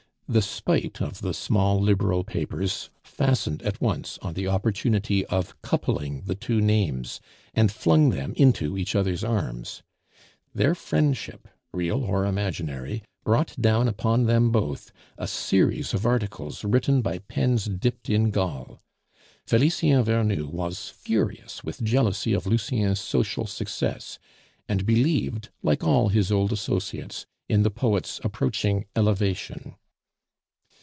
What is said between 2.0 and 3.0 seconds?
papers